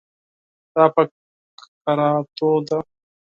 [0.73, 1.01] دا په
[1.83, 2.79] کراتو ده.